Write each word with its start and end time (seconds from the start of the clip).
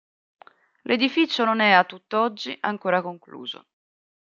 L'edificio 0.81 1.45
non 1.45 1.59
è 1.59 1.73
a 1.73 1.83
tutt'oggi 1.83 2.57
ancora 2.61 3.03
concluso. 3.03 3.67